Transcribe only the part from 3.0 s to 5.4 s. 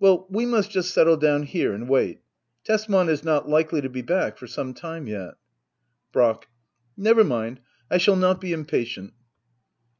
is not likely to be back for some time yet